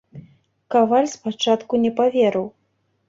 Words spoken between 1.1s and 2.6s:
спачатку не паверыў.